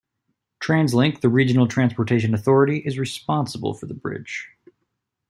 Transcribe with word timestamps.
TransLink, 0.59 1.21
the 1.21 1.29
regional 1.29 1.67
transportation 1.67 2.33
authority, 2.33 2.77
is 2.79 2.97
responsible 2.97 3.75
for 3.75 3.85
the 3.85 3.93
bridge. 3.93 4.49